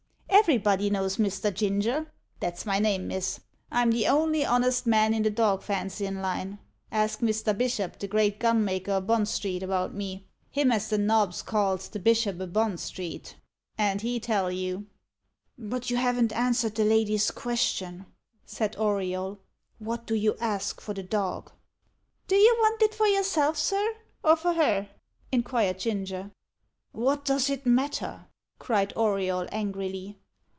Everybody 0.43 0.89
knows 0.89 1.17
Mr. 1.17 1.53
Ginger 1.53 2.11
that's 2.39 2.65
my 2.65 2.79
name, 2.79 3.07
miss. 3.09 3.41
I'm 3.69 3.91
the 3.91 4.07
only 4.07 4.43
honest 4.43 4.87
man 4.87 5.13
in 5.13 5.21
the 5.21 5.29
dog 5.29 5.61
fancyin' 5.61 6.19
line. 6.19 6.57
Ask 6.91 7.19
Mr. 7.19 7.55
Bishop, 7.55 7.99
the 7.99 8.07
great 8.07 8.39
gunmaker 8.39 8.89
o' 8.93 9.01
Bond 9.01 9.27
Street, 9.27 9.61
about 9.61 9.93
me 9.93 10.25
him 10.49 10.71
as 10.71 10.89
the 10.89 10.97
nobs 10.97 11.43
calls 11.43 11.87
the 11.89 11.99
Bishop 11.99 12.41
o' 12.41 12.47
Bond 12.47 12.79
Street 12.79 13.35
an' 13.77 13.99
he'll 13.99 14.19
tell 14.19 14.51
you." 14.51 14.87
"But 15.59 15.91
you 15.91 15.97
haven't 15.97 16.33
answered 16.33 16.73
the 16.73 16.85
lady's 16.85 17.29
question," 17.29 18.07
said 18.43 18.75
Auriol. 18.77 19.37
"What 19.77 20.07
do 20.07 20.15
you 20.15 20.35
ask 20.39 20.81
for 20.81 20.95
the 20.95 21.03
dog?" 21.03 21.51
"Do 22.27 22.35
you 22.35 22.55
want 22.57 22.81
it 22.81 22.95
for 22.95 23.05
yourself, 23.05 23.57
sir, 23.59 23.93
or 24.23 24.35
for 24.35 24.53
her?" 24.53 24.89
inquired 25.31 25.77
Ginger. 25.79 26.31
"What 26.93 27.25
does 27.25 27.47
it 27.47 27.67
matter?" 27.67 28.25
cried 28.57 28.91
Auriol 28.95 29.47
angrily. 29.51 30.17